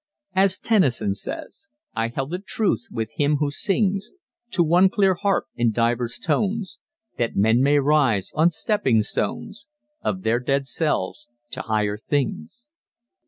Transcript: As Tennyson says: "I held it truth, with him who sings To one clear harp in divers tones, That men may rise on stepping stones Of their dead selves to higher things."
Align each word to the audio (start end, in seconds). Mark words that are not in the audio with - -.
As 0.33 0.57
Tennyson 0.57 1.13
says: 1.13 1.67
"I 1.95 2.07
held 2.07 2.33
it 2.33 2.47
truth, 2.47 2.87
with 2.89 3.11
him 3.17 3.35
who 3.35 3.51
sings 3.51 4.09
To 4.49 4.63
one 4.63 4.89
clear 4.89 5.13
harp 5.13 5.45
in 5.55 5.71
divers 5.71 6.17
tones, 6.17 6.79
That 7.19 7.35
men 7.35 7.61
may 7.61 7.77
rise 7.77 8.31
on 8.33 8.49
stepping 8.49 9.03
stones 9.03 9.67
Of 10.01 10.23
their 10.23 10.39
dead 10.39 10.65
selves 10.65 11.27
to 11.51 11.61
higher 11.61 11.97
things." 11.99 12.65